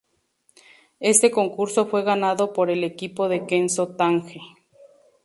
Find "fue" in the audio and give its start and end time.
1.85-2.01